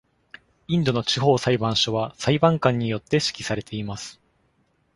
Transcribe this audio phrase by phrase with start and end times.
[0.67, 4.19] インドの地方裁判所は、裁判官によって指揮されています。